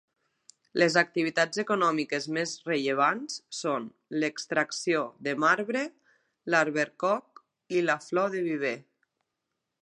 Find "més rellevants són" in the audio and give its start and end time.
2.37-3.85